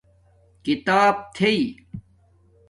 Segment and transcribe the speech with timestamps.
[0.63, 1.57] کھیتاپ تھݵ